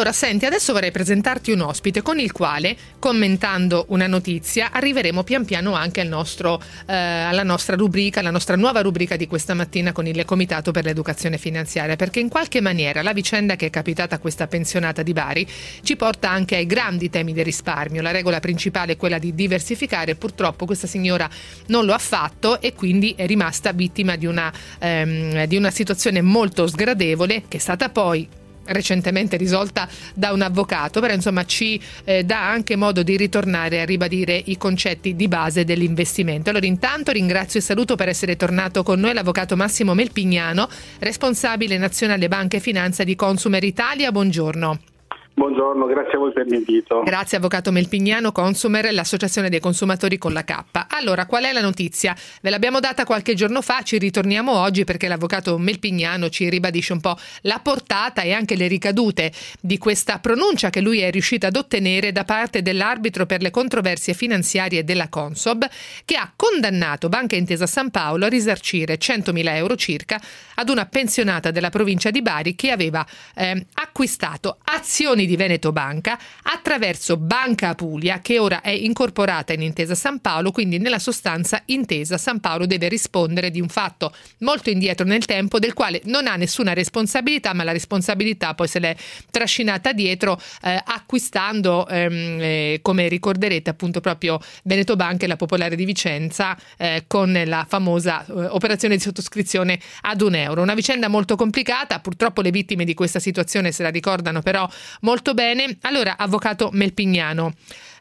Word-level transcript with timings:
Allora, 0.00 0.16
senti, 0.16 0.46
adesso 0.46 0.72
vorrei 0.72 0.92
presentarti 0.92 1.52
un 1.52 1.60
ospite 1.60 2.00
con 2.00 2.18
il 2.18 2.32
quale, 2.32 2.74
commentando 2.98 3.84
una 3.88 4.06
notizia, 4.06 4.70
arriveremo 4.72 5.22
pian 5.24 5.44
piano 5.44 5.74
anche 5.74 6.00
al 6.00 6.08
nostro, 6.08 6.58
eh, 6.86 6.94
alla 6.94 7.42
nostra 7.42 7.76
rubrica, 7.76 8.20
alla 8.20 8.30
nostra 8.30 8.56
nuova 8.56 8.80
rubrica 8.80 9.16
di 9.16 9.26
questa 9.26 9.52
mattina 9.52 9.92
con 9.92 10.06
il 10.06 10.24
Comitato 10.24 10.70
per 10.70 10.84
l'Educazione 10.84 11.36
Finanziaria, 11.36 11.96
perché 11.96 12.18
in 12.18 12.30
qualche 12.30 12.62
maniera 12.62 13.02
la 13.02 13.12
vicenda 13.12 13.56
che 13.56 13.66
è 13.66 13.70
capitata 13.70 14.14
a 14.14 14.18
questa 14.18 14.46
pensionata 14.46 15.02
di 15.02 15.12
Bari 15.12 15.46
ci 15.82 15.96
porta 15.96 16.30
anche 16.30 16.56
ai 16.56 16.64
grandi 16.64 17.10
temi 17.10 17.34
del 17.34 17.44
risparmio. 17.44 18.00
La 18.00 18.10
regola 18.10 18.40
principale 18.40 18.92
è 18.92 18.96
quella 18.96 19.18
di 19.18 19.34
diversificare, 19.34 20.14
purtroppo 20.14 20.64
questa 20.64 20.86
signora 20.86 21.28
non 21.66 21.84
lo 21.84 21.92
ha 21.92 21.98
fatto 21.98 22.62
e 22.62 22.72
quindi 22.72 23.12
è 23.18 23.26
rimasta 23.26 23.72
vittima 23.72 24.16
di 24.16 24.24
una, 24.24 24.50
ehm, 24.78 25.44
di 25.44 25.58
una 25.58 25.70
situazione 25.70 26.22
molto 26.22 26.66
sgradevole 26.66 27.42
che 27.48 27.58
è 27.58 27.60
stata 27.60 27.90
poi 27.90 28.38
recentemente 28.66 29.36
risolta 29.36 29.88
da 30.14 30.32
un 30.32 30.42
avvocato, 30.42 31.00
però 31.00 31.12
insomma 31.12 31.44
ci 31.44 31.80
eh, 32.04 32.24
dà 32.24 32.48
anche 32.48 32.76
modo 32.76 33.02
di 33.02 33.16
ritornare 33.16 33.80
a 33.80 33.84
ribadire 33.84 34.40
i 34.46 34.56
concetti 34.56 35.16
di 35.16 35.28
base 35.28 35.64
dell'investimento. 35.64 36.50
Allora 36.50 36.66
intanto 36.66 37.12
ringrazio 37.12 37.60
e 37.60 37.62
saluto 37.62 37.96
per 37.96 38.08
essere 38.08 38.36
tornato 38.36 38.82
con 38.82 39.00
noi 39.00 39.14
l'avvocato 39.14 39.56
Massimo 39.56 39.94
Melpignano, 39.94 40.68
responsabile 40.98 41.78
nazionale 41.78 42.28
Banca 42.28 42.56
e 42.56 42.60
Finanza 42.60 43.04
di 43.04 43.16
Consumer 43.16 43.62
Italia. 43.64 44.12
Buongiorno. 44.12 44.99
Buongiorno, 45.32 45.86
grazie 45.86 46.14
a 46.14 46.18
voi 46.18 46.32
per 46.32 46.46
l'invito. 46.46 47.02
Grazie 47.02 47.38
Avvocato 47.38 47.72
Melpignano, 47.72 48.30
Consumer, 48.30 48.92
l'Associazione 48.92 49.48
dei 49.48 49.60
Consumatori 49.60 50.18
con 50.18 50.32
la 50.32 50.44
K. 50.44 50.64
Allora, 50.88 51.24
qual 51.24 51.44
è 51.44 51.52
la 51.52 51.62
notizia? 51.62 52.14
Ve 52.42 52.50
l'abbiamo 52.50 52.78
data 52.78 53.04
qualche 53.04 53.34
giorno 53.34 53.62
fa, 53.62 53.80
ci 53.82 53.96
ritorniamo 53.96 54.52
oggi 54.52 54.84
perché 54.84 55.08
l'Avvocato 55.08 55.56
Melpignano 55.56 56.28
ci 56.28 56.50
ribadisce 56.50 56.92
un 56.92 57.00
po' 57.00 57.16
la 57.42 57.58
portata 57.62 58.22
e 58.22 58.32
anche 58.32 58.54
le 58.56 58.66
ricadute 58.66 59.32
di 59.60 59.78
questa 59.78 60.18
pronuncia 60.18 60.68
che 60.68 60.80
lui 60.80 61.00
è 61.00 61.10
riuscito 61.10 61.46
ad 61.46 61.56
ottenere 61.56 62.12
da 62.12 62.24
parte 62.24 62.60
dell'arbitro 62.60 63.24
per 63.24 63.40
le 63.40 63.50
controversie 63.50 64.12
finanziarie 64.12 64.84
della 64.84 65.08
Consob, 65.08 65.66
che 66.04 66.16
ha 66.16 66.30
condannato 66.36 67.08
Banca 67.08 67.36
Intesa 67.36 67.66
San 67.66 67.90
Paolo 67.90 68.26
a 68.26 68.28
risarcire 68.28 68.98
100.000 68.98 69.54
euro 69.54 69.76
circa 69.76 70.20
ad 70.56 70.68
una 70.68 70.84
pensionata 70.84 71.50
della 71.50 71.70
provincia 71.70 72.10
di 72.10 72.20
Bari 72.20 72.54
che 72.54 72.70
aveva 72.70 73.06
eh, 73.34 73.66
acquistato 73.74 74.58
azioni 74.64 75.19
di 75.26 75.36
Veneto 75.36 75.72
Banca 75.72 76.18
attraverso 76.42 77.16
Banca 77.16 77.70
Apulia 77.70 78.20
che 78.20 78.38
ora 78.38 78.60
è 78.60 78.70
incorporata 78.70 79.52
in 79.52 79.62
Intesa 79.62 79.94
San 79.94 80.20
Paolo, 80.20 80.50
quindi 80.50 80.78
nella 80.78 80.98
sostanza 80.98 81.62
Intesa 81.66 82.18
San 82.18 82.40
Paolo 82.40 82.66
deve 82.66 82.88
rispondere 82.88 83.50
di 83.50 83.60
un 83.60 83.68
fatto 83.68 84.12
molto 84.38 84.70
indietro 84.70 85.06
nel 85.06 85.24
tempo 85.24 85.58
del 85.58 85.74
quale 85.74 86.00
non 86.04 86.26
ha 86.26 86.36
nessuna 86.36 86.72
responsabilità, 86.72 87.52
ma 87.54 87.64
la 87.64 87.72
responsabilità 87.72 88.54
poi 88.54 88.68
se 88.68 88.78
l'è 88.78 88.96
trascinata 89.30 89.92
dietro 89.92 90.40
eh, 90.62 90.80
acquistando, 90.84 91.86
ehm, 91.86 92.38
eh, 92.40 92.78
come 92.82 93.08
ricorderete 93.08 93.70
appunto 93.70 94.00
proprio 94.00 94.40
Veneto 94.64 94.96
Banca 94.96 95.24
e 95.24 95.28
la 95.28 95.36
Popolare 95.36 95.76
di 95.76 95.84
Vicenza 95.84 96.56
eh, 96.76 97.04
con 97.06 97.40
la 97.44 97.66
famosa 97.68 98.24
eh, 98.24 98.32
operazione 98.32 98.96
di 98.96 99.00
sottoscrizione 99.00 99.78
ad 100.02 100.20
un 100.20 100.34
euro. 100.34 100.62
Una 100.62 100.74
vicenda 100.74 101.08
molto 101.08 101.36
complicata, 101.36 102.00
purtroppo 102.00 102.42
le 102.42 102.50
vittime 102.50 102.84
di 102.84 102.94
questa 102.94 103.18
situazione 103.18 103.72
se 103.72 103.82
la 103.82 103.90
ricordano 103.90 104.42
però 104.42 104.68
molto 105.00 105.09
molto 105.10 105.34
bene. 105.34 105.78
Allora, 105.82 106.14
avvocato 106.16 106.70
Melpignano, 106.72 107.50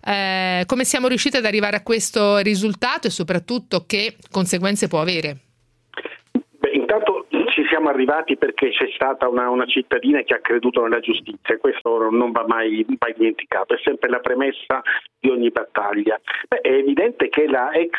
eh, 0.05 0.63
come 0.67 0.83
siamo 0.83 1.07
riusciti 1.07 1.37
ad 1.37 1.45
arrivare 1.45 1.75
a 1.75 1.81
questo 1.81 2.37
risultato 2.37 3.07
e 3.07 3.09
soprattutto 3.09 3.85
che 3.87 4.15
conseguenze 4.31 4.87
può 4.87 5.01
avere? 5.01 5.37
Beh, 6.31 6.69
intanto 6.69 7.25
ci 7.49 7.65
siamo 7.67 7.89
arrivati 7.89 8.37
perché 8.37 8.69
c'è 8.69 8.87
stata 8.93 9.27
una, 9.27 9.49
una, 9.49 9.65
cittadina 9.65 10.21
che 10.21 10.35
ha 10.35 10.39
creduto 10.39 10.83
nella 10.83 10.99
giustizia 10.99 11.55
e 11.55 11.57
questo 11.57 12.09
non 12.11 12.31
va 12.31 12.45
mai, 12.47 12.85
mai 12.99 13.13
dimenticato, 13.17 13.73
è 13.73 13.79
sempre 13.83 14.09
la 14.09 14.19
premessa 14.19 14.81
di 15.19 15.29
ogni 15.29 15.49
battaglia. 15.49 16.19
Beh, 16.47 16.61
è 16.61 16.71
evidente 16.71 17.29
che 17.29 17.47
la 17.47 17.71
ex, 17.71 17.93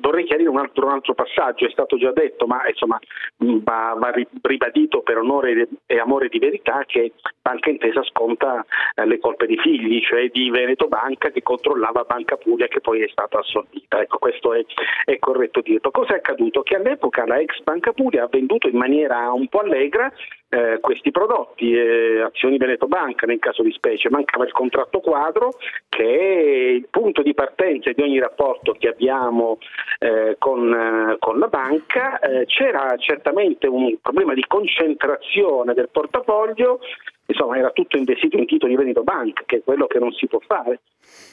vorrei 0.00 0.24
chiarire 0.24 0.48
un 0.48 0.58
altro, 0.58 0.86
un 0.86 0.92
altro, 0.92 1.14
passaggio, 1.14 1.66
è 1.66 1.70
stato 1.70 1.96
già 1.96 2.12
detto, 2.12 2.46
ma 2.46 2.66
insomma 2.68 2.98
va, 3.36 3.94
va 3.96 4.12
ribadito 4.42 5.00
per 5.02 5.18
onore 5.18 5.68
e 5.86 5.98
amore 5.98 6.28
di 6.28 6.38
verità 6.38 6.84
che 6.86 7.12
Banca 7.40 7.70
Intesa 7.70 8.02
sconta 8.04 8.64
eh, 8.94 9.06
le 9.06 9.18
colpe 9.18 9.46
dei 9.46 9.58
figli, 9.58 10.00
cioè 10.02 10.28
di 10.28 10.50
Veneto 10.50 10.88
Banca 10.88 11.30
che 11.30 11.42
controllava 11.42 12.04
Banca 12.04 12.36
Puglia 12.36 12.66
che 12.66 12.80
poi 12.80 13.02
è 13.02 13.08
stata 13.08 13.38
assorbita. 13.38 14.00
Ecco, 14.00 14.18
questo 14.18 14.52
è, 14.54 14.64
è 15.04 15.18
corretto 15.18 15.60
dirlo. 15.60 15.90
Cosa 15.90 16.14
è 16.14 16.16
accaduto? 16.16 16.62
Che 16.62 16.76
all'epoca 16.76 17.26
la 17.26 17.38
ex 17.38 17.60
Banca 17.62 17.92
Puglia 17.92 18.24
ha 18.24 18.28
venduto 18.30 18.68
in 18.68 18.76
maniera 18.76 19.32
un 19.32 19.48
po' 19.48 19.60
allegra 19.60 20.12
eh, 20.50 20.78
questi 20.80 21.10
prodotti, 21.10 21.72
eh, 21.72 22.20
azioni 22.20 22.56
Veneto 22.56 22.86
Banca 22.86 23.26
nel 23.26 23.38
caso 23.38 23.62
di 23.62 23.72
specie, 23.72 24.10
mancava 24.10 24.44
il 24.44 24.52
contratto 24.52 25.00
quadro 25.00 25.50
che 25.88 26.04
è 26.04 26.70
il 26.70 26.88
punto 26.90 27.22
di 27.22 27.34
partenza 27.34 27.90
di 27.92 28.02
ogni 28.02 28.18
rapporto 28.18 28.72
che 28.72 28.88
abbiamo 28.88 29.58
eh, 29.98 30.36
con, 30.38 30.72
eh, 30.72 31.16
con, 31.18 31.38
la 31.38 31.48
banca, 31.48 32.18
eh, 32.20 32.46
c'era 32.46 32.94
certamente 32.96 33.66
un 33.66 33.96
problema 34.00 34.34
di 34.34 34.44
concentrazione 34.46 35.74
del 35.74 35.88
portafoglio, 35.90 36.80
insomma 37.28 37.58
era 37.58 37.70
tutto 37.70 37.96
investito 37.96 38.36
in 38.36 38.46
titoli 38.46 38.74
Veneto 38.74 39.02
Banca, 39.02 39.42
che 39.46 39.58
è 39.58 39.62
quello 39.62 39.86
che 39.86 39.98
non 39.98 40.12
si 40.12 40.26
può 40.26 40.40
fare 40.40 40.80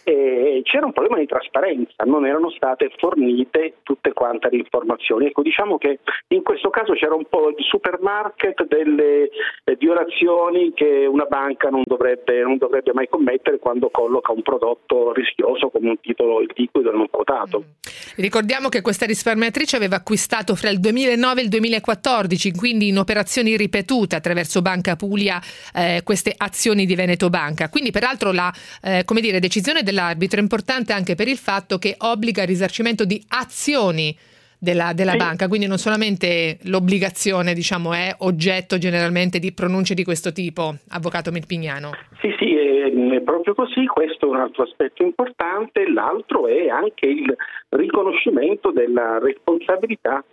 e 0.03 0.61
c'era 0.63 0.85
un 0.85 0.93
problema 0.93 1.17
di 1.17 1.25
trasparenza, 1.25 2.03
non 2.05 2.27
erano 2.27 2.51
state 2.51 2.91
fornite 2.97 3.77
tutte 3.81 4.13
quante 4.13 4.49
le 4.51 4.57
informazioni. 4.57 5.25
Ecco, 5.25 5.41
diciamo 5.41 5.79
che 5.79 5.99
in 6.27 6.43
questo 6.43 6.69
caso 6.69 6.93
c'era 6.93 7.15
un 7.15 7.25
po' 7.27 7.49
il 7.49 7.55
supermarket 7.57 8.67
delle 8.67 9.29
eh, 9.63 9.75
violazioni 9.77 10.73
che 10.75 11.07
una 11.07 11.25
banca 11.25 11.69
non 11.69 11.81
dovrebbe, 11.85 12.41
non 12.43 12.57
dovrebbe, 12.57 12.93
mai 12.93 13.09
commettere 13.09 13.57
quando 13.57 13.89
colloca 13.89 14.31
un 14.31 14.43
prodotto 14.43 15.11
rischioso 15.11 15.69
come 15.69 15.89
un 15.89 15.99
titolo 15.99 16.39
liquido 16.39 16.91
non 16.91 17.09
quotato. 17.09 17.63
Mm. 17.65 17.95
Ricordiamo 18.17 18.69
che 18.69 18.81
questa 18.81 19.05
risparmiatrice 19.05 19.75
aveva 19.75 19.95
acquistato 19.95 20.55
fra 20.55 20.69
il 20.69 20.79
2009 20.79 21.39
e 21.39 21.43
il 21.43 21.49
2014, 21.49 22.51
quindi 22.53 22.89
in 22.89 22.97
operazioni 22.97 23.57
ripetute 23.57 24.15
attraverso 24.15 24.61
Banca 24.61 24.95
Puglia, 24.95 25.41
eh, 25.73 25.84
queste 26.03 26.33
azioni 26.37 26.85
di 26.85 26.95
Veneto 26.95 27.29
Banca. 27.29 27.69
Quindi 27.69 27.91
peraltro 27.91 28.31
la 28.31 28.53
eh, 28.83 29.03
dire, 29.19 29.39
decisione 29.39 29.81
del 29.81 29.93
dell'arbitro 29.95 30.39
è 30.39 30.41
importante 30.41 30.91
anche 30.91 31.15
per 31.15 31.29
il 31.29 31.37
fatto 31.37 31.79
che 31.79 31.95
obbliga 31.97 32.41
il 32.41 32.49
risarcimento 32.49 33.05
di 33.05 33.23
azioni 33.29 34.15
della, 34.59 34.93
della 34.93 35.11
sì. 35.11 35.17
banca, 35.17 35.47
quindi 35.47 35.67
non 35.67 35.77
solamente 35.77 36.57
l'obbligazione 36.63 37.53
diciamo, 37.53 37.93
è 37.93 38.13
oggetto 38.19 38.77
generalmente 38.77 39.39
di 39.39 39.53
pronunce 39.53 39.93
di 39.93 40.03
questo 40.03 40.31
tipo, 40.31 40.75
avvocato 40.89 41.31
Melpignano. 41.31 41.91
Sì, 42.19 42.33
sì, 42.37 42.55
è 42.55 43.21
proprio 43.21 43.53
così, 43.53 43.85
questo 43.85 44.25
è 44.25 44.29
un 44.29 44.37
altro 44.37 44.63
aspetto 44.63 45.03
importante, 45.03 45.87
l'altro 45.89 46.47
è 46.47 46.67
anche 46.67 47.05
il 47.05 47.35
riconoscimento 47.69 48.71
della 48.71 49.19
responsabilità 49.19 50.23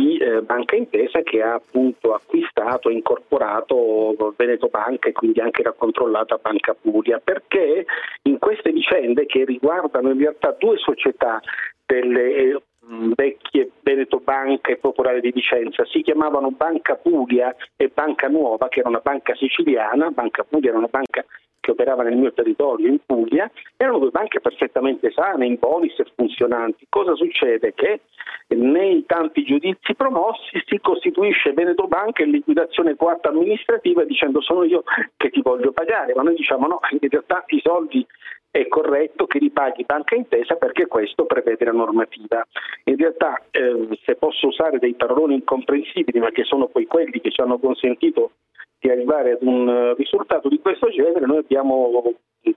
di 0.00 0.16
eh, 0.16 0.40
Banca 0.40 0.76
Intesa 0.76 1.20
che 1.20 1.42
ha 1.42 1.54
appunto 1.54 2.14
acquistato 2.14 2.88
e 2.88 2.94
incorporato 2.94 4.34
Veneto 4.36 4.68
Banca 4.68 5.08
e 5.08 5.12
quindi 5.12 5.40
anche 5.40 5.62
la 5.62 5.72
controllata 5.72 6.38
Banca 6.40 6.74
Puglia. 6.74 7.20
Perché 7.22 7.84
in 8.22 8.38
queste 8.38 8.72
vicende 8.72 9.26
che 9.26 9.44
riguardano 9.44 10.10
in 10.10 10.18
realtà 10.18 10.56
due 10.58 10.78
società 10.78 11.40
delle 11.84 12.34
eh, 12.34 12.62
vecchie 13.14 13.70
Veneto 13.82 14.20
Banca 14.20 14.72
e 14.72 14.76
Popolare 14.76 15.20
di 15.20 15.30
Vicenza 15.32 15.84
si 15.84 16.02
chiamavano 16.02 16.50
Banca 16.50 16.96
Puglia 16.96 17.54
e 17.76 17.90
Banca 17.92 18.28
Nuova 18.28 18.68
che 18.68 18.80
era 18.80 18.88
una 18.88 19.00
banca 19.02 19.34
siciliana, 19.34 20.10
Banca 20.10 20.44
Puglia 20.44 20.70
era 20.70 20.78
una 20.78 20.88
banca 20.90 21.24
che 21.60 21.70
operava 21.70 22.02
nel 22.02 22.16
mio 22.16 22.32
territorio 22.32 22.88
in 22.88 22.98
Puglia, 23.04 23.50
erano 23.76 23.98
due 23.98 24.10
banche 24.10 24.40
perfettamente 24.40 25.10
sane, 25.10 25.46
in 25.46 25.56
bonus 25.58 25.98
e 25.98 26.06
funzionanti. 26.14 26.86
Cosa 26.88 27.14
succede? 27.14 27.74
Che 27.74 28.00
nei 28.48 29.04
tanti 29.06 29.44
giudizi 29.44 29.94
promossi 29.94 30.62
si 30.66 30.80
costituisce 30.80 31.52
Veneto 31.52 31.86
Banca 31.86 32.24
in 32.24 32.30
liquidazione 32.30 32.96
coatta 32.96 33.28
amministrativa 33.28 34.04
dicendo 34.04 34.40
sono 34.40 34.64
io 34.64 34.82
che 35.16 35.30
ti 35.30 35.40
voglio 35.42 35.72
pagare, 35.72 36.14
ma 36.14 36.22
noi 36.22 36.34
diciamo 36.34 36.66
no, 36.66 36.80
in 36.90 37.08
realtà 37.08 37.44
i 37.48 37.60
soldi 37.62 38.04
è 38.50 38.66
corretto 38.66 39.26
che 39.26 39.38
li 39.38 39.50
paghi 39.50 39.84
Banca 39.84 40.16
Intesa 40.16 40.56
perché 40.56 40.86
questo 40.86 41.24
prevede 41.24 41.64
la 41.66 41.72
normativa. 41.72 42.44
In 42.84 42.96
realtà, 42.96 43.40
eh, 43.52 43.88
se 44.04 44.16
posso 44.16 44.48
usare 44.48 44.78
dei 44.78 44.94
paroloni 44.94 45.34
incomprensibili, 45.34 46.18
ma 46.18 46.30
che 46.30 46.42
sono 46.42 46.66
poi 46.66 46.86
quelli 46.86 47.20
che 47.20 47.30
ci 47.30 47.40
hanno 47.40 47.58
consentito 47.58 48.32
di 48.80 48.90
arrivare 48.90 49.32
ad 49.32 49.42
un 49.42 49.68
eh, 49.68 49.94
risultato 49.94 50.48
di 50.48 50.58
questo 50.58 50.88
genere, 50.88 51.26
noi 51.26 51.38
abbiamo 51.38 52.02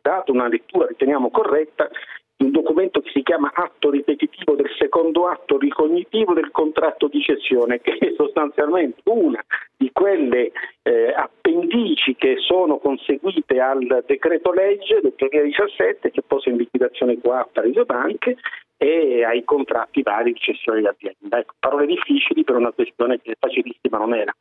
dato 0.01 0.31
una 0.31 0.47
lettura, 0.47 0.87
riteniamo 0.87 1.29
corretta, 1.29 1.89
un 2.37 2.51
documento 2.51 2.99
che 3.01 3.11
si 3.13 3.23
chiama 3.23 3.51
atto 3.53 3.89
ripetitivo 3.89 4.55
del 4.55 4.69
secondo 4.77 5.27
atto 5.27 5.57
ricognitivo 5.57 6.33
del 6.33 6.51
contratto 6.51 7.07
di 7.07 7.21
cessione, 7.21 7.79
che 7.79 7.97
è 7.97 8.13
sostanzialmente 8.17 9.01
una 9.05 9.43
di 9.77 9.91
quelle 9.93 10.51
eh, 10.81 11.13
appendici 11.15 12.15
che 12.15 12.35
sono 12.39 12.79
conseguite 12.79 13.59
al 13.59 14.03
decreto 14.05 14.51
legge 14.51 14.99
del 15.01 15.13
2017 15.15 16.11
che 16.11 16.21
posa 16.21 16.49
in 16.49 16.57
liquidazione 16.57 17.19
coatta 17.21 17.61
le 17.61 17.85
banche 17.85 18.37
e 18.77 19.23
ai 19.23 19.43
contratti 19.45 20.01
vari 20.01 20.33
di 20.33 20.39
cessione 20.39 20.81
di 20.81 20.87
azienda. 20.87 21.39
Ecco, 21.39 21.53
parole 21.59 21.85
difficili 21.85 22.43
per 22.43 22.55
una 22.55 22.71
questione 22.71 23.21
che 23.21 23.35
facilissima 23.39 23.97
non 23.97 24.13
era. 24.13 24.33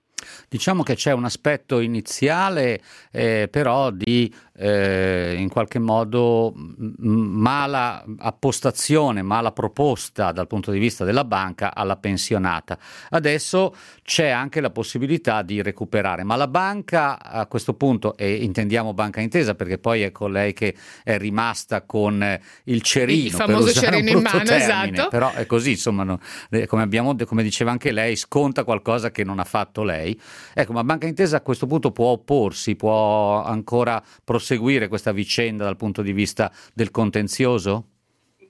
Diciamo 0.48 0.82
che 0.82 0.94
c'è 0.94 1.12
un 1.12 1.24
aspetto 1.24 1.80
iniziale 1.80 2.80
eh, 3.10 3.48
però 3.50 3.90
di 3.90 4.32
eh, 4.62 5.34
in 5.36 5.48
qualche 5.48 5.80
modo 5.80 6.52
mala 6.54 8.04
appostazione, 8.18 9.20
mala 9.22 9.50
proposta 9.50 10.30
dal 10.30 10.46
punto 10.46 10.70
di 10.70 10.78
vista 10.78 11.04
della 11.04 11.24
banca 11.24 11.74
alla 11.74 11.96
pensionata. 11.96 12.78
Adesso 13.10 13.74
c'è 14.04 14.28
anche 14.28 14.60
la 14.60 14.70
possibilità 14.70 15.42
di 15.42 15.60
recuperare, 15.62 16.22
ma 16.22 16.36
la 16.36 16.46
banca 16.46 17.20
a 17.20 17.46
questo 17.46 17.74
punto, 17.74 18.16
e 18.16 18.34
intendiamo 18.34 18.94
banca 18.94 19.20
intesa 19.20 19.56
perché 19.56 19.78
poi 19.78 20.02
è 20.02 20.12
colei 20.12 20.52
che 20.52 20.76
è 21.02 21.18
rimasta 21.18 21.82
con 21.82 22.38
il 22.64 22.82
cerino, 22.82 23.24
il 23.24 23.32
famoso 23.32 23.72
cerino 23.72 24.10
in 24.10 24.22
mano, 24.22 24.44
termine, 24.44 24.92
esatto. 24.92 25.08
però 25.08 25.32
è 25.32 25.44
così, 25.44 25.70
insomma, 25.72 26.04
no, 26.04 26.20
eh, 26.50 26.66
come, 26.66 26.82
abbiamo, 26.82 27.16
come 27.26 27.42
diceva 27.42 27.72
anche 27.72 27.90
lei, 27.90 28.14
sconta 28.14 28.62
qualcosa 28.62 29.10
che 29.10 29.24
non 29.24 29.40
ha 29.40 29.44
fatto 29.44 29.82
lei. 29.82 30.18
Ecco, 30.54 30.72
ma 30.72 30.84
banca 30.84 31.08
intesa 31.08 31.38
a 31.38 31.40
questo 31.40 31.66
punto 31.66 31.90
può 31.90 32.10
opporsi, 32.10 32.76
può 32.76 33.42
ancora 33.42 34.00
proseguire 34.22 34.50
seguire 34.52 34.88
questa 34.88 35.12
vicenda 35.12 35.64
dal 35.64 35.76
punto 35.76 36.02
di 36.02 36.12
vista 36.12 36.50
del 36.74 36.90
contenzioso? 36.90 37.84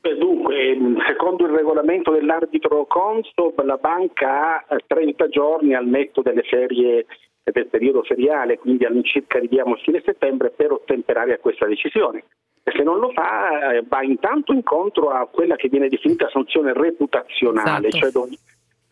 Beh, 0.01 0.17
dunque, 0.17 0.77
secondo 1.07 1.47
il 1.47 1.53
regolamento 1.53 2.11
dell'arbitro 2.11 2.87
Consob, 2.87 3.63
la 3.63 3.77
banca 3.77 4.65
ha 4.67 4.77
30 4.85 5.29
giorni 5.29 5.75
al 5.75 5.87
netto 5.87 6.23
delle 6.23 6.43
ferie 6.43 7.07
del 7.45 7.67
periodo 7.67 8.03
feriale, 8.03 8.59
quindi 8.59 8.85
all'incirca 8.85 9.39
arriviamo 9.39 9.75
a 9.75 9.79
fine 9.79 10.03
settembre, 10.05 10.51
per 10.51 10.73
ottemperare 10.73 11.35
a 11.35 11.39
questa 11.39 11.67
decisione. 11.67 12.25
E 12.65 12.73
se 12.77 12.83
non 12.83 12.99
lo 12.99 13.11
fa, 13.11 13.83
va 13.87 14.03
intanto 14.03 14.53
incontro 14.53 15.11
a 15.11 15.27
quella 15.27 15.57
che 15.57 15.69
viene 15.69 15.89
definita 15.89 16.29
sanzione 16.31 16.73
reputazionale, 16.73 17.89
esatto. 17.89 17.99
cioè 17.99 18.11
dov- 18.11 18.39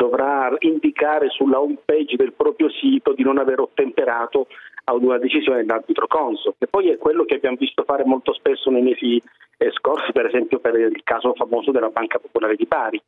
dovrà 0.01 0.51
indicare 0.61 1.29
sulla 1.29 1.61
home 1.61 1.77
page 1.85 2.17
del 2.17 2.33
proprio 2.33 2.71
sito 2.71 3.13
di 3.13 3.23
non 3.23 3.37
aver 3.37 3.61
ottemperato 3.61 4.47
ad 4.85 5.03
una 5.03 5.19
decisione 5.19 5.59
dell'arbitro 5.59 6.07
conso, 6.07 6.55
che 6.59 6.67
poi 6.67 6.89
è 6.89 6.97
quello 6.97 7.25
che 7.25 7.35
abbiamo 7.35 7.59
visto 7.61 7.85
fare 7.85 8.05
molto 8.07 8.33
spesso 8.33 8.71
nei 8.71 8.81
mesi 8.81 9.23
eh, 9.59 9.71
scorsi, 9.73 10.11
per 10.13 10.25
esempio 10.25 10.59
per 10.59 10.75
il 10.75 11.03
caso 11.05 11.35
famoso 11.35 11.71
della 11.71 11.91
Banca 11.91 12.19
Popolare 12.19 12.57
di 12.57 12.65
Bari. 12.65 13.01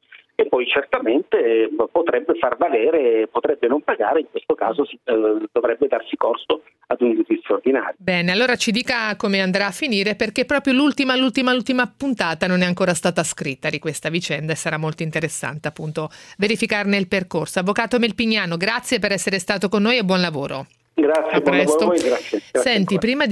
E 0.42 0.48
poi 0.48 0.66
certamente 0.66 1.36
eh, 1.38 1.70
potrebbe 1.92 2.34
far 2.34 2.56
valere, 2.56 3.28
potrebbe 3.28 3.68
non 3.68 3.80
pagare, 3.82 4.20
in 4.20 4.26
questo 4.28 4.56
caso 4.56 4.82
eh, 4.82 5.46
dovrebbe 5.52 5.86
darsi 5.86 6.16
corso 6.16 6.62
ad 6.88 7.00
un 7.00 7.14
giudizio 7.14 7.54
ordinario. 7.54 7.94
Bene, 7.96 8.32
allora 8.32 8.56
ci 8.56 8.72
dica 8.72 9.14
come 9.14 9.40
andrà 9.40 9.66
a 9.66 9.70
finire 9.70 10.16
perché 10.16 10.44
proprio 10.44 10.74
l'ultima, 10.74 11.14
l'ultima, 11.14 11.52
l'ultima 11.52 11.86
puntata 11.96 12.48
non 12.48 12.62
è 12.62 12.66
ancora 12.66 12.92
stata 12.92 13.22
scritta 13.22 13.70
di 13.70 13.78
questa 13.78 14.08
vicenda 14.08 14.50
e 14.50 14.56
sarà 14.56 14.78
molto 14.78 15.04
interessante 15.04 15.68
appunto 15.68 16.08
verificarne 16.38 16.96
il 16.96 17.06
percorso. 17.06 17.60
Avvocato 17.60 18.00
Melpignano, 18.00 18.56
grazie 18.56 18.98
per 18.98 19.12
essere 19.12 19.38
stato 19.38 19.68
con 19.68 19.82
noi 19.82 19.98
e 19.98 20.02
buon 20.02 20.20
lavoro. 20.20 20.66
Grazie, 20.94 21.36
a 21.36 21.40
presto. 21.40 21.86
Voi, 21.86 21.98
grazie. 21.98 22.42
grazie 22.50 22.60
Senti, 22.60 22.94
ancora. 22.94 22.98
prima 22.98 23.26
di 23.26 23.30